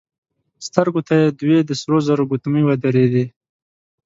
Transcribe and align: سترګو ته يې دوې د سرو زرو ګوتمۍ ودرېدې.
سترګو 0.67 1.01
ته 1.07 1.13
يې 1.21 1.27
دوې 1.39 1.57
د 1.69 1.71
سرو 1.81 1.97
زرو 2.07 2.23
ګوتمۍ 2.31 2.63
ودرېدې. 2.65 3.25